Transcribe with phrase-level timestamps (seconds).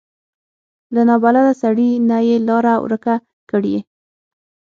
[0.93, 3.15] له نابلده سړي نه یې لاره ورکه
[3.49, 3.77] کړي.